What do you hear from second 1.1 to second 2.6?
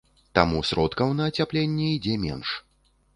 на ацяпленне ідзе менш.